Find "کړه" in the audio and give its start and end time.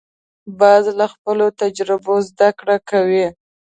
2.59-2.77